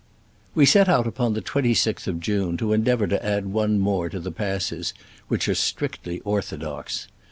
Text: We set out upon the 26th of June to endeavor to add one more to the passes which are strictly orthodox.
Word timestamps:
We 0.55 0.65
set 0.65 0.89
out 0.89 1.05
upon 1.05 1.33
the 1.35 1.43
26th 1.43 2.07
of 2.07 2.19
June 2.19 2.57
to 2.57 2.73
endeavor 2.73 3.05
to 3.05 3.23
add 3.23 3.45
one 3.45 3.77
more 3.77 4.09
to 4.09 4.19
the 4.19 4.31
passes 4.31 4.95
which 5.27 5.47
are 5.47 5.53
strictly 5.53 6.21
orthodox. 6.21 7.07